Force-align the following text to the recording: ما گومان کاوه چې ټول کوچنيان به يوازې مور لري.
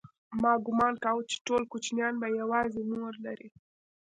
ما 0.41 0.53
گومان 0.65 0.93
کاوه 1.03 1.23
چې 1.29 1.37
ټول 1.45 1.63
کوچنيان 1.71 2.13
به 2.21 2.27
يوازې 2.41 2.81
مور 2.89 3.15
لري. 3.25 3.49